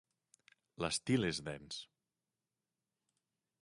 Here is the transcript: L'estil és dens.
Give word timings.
L'estil 0.85 1.29
és 1.29 1.43
dens. 1.51 1.79